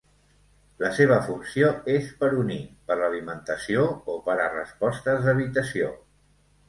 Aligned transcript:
La 0.83 0.89
seva 0.99 1.17
funció 1.25 1.67
és 1.97 2.07
per 2.23 2.29
unir, 2.43 2.57
per 2.87 2.97
l'alimentació 3.01 3.85
o 4.15 4.17
per 4.31 4.39
a 4.47 4.51
respostes 4.55 5.23
d'evitació. 5.29 5.93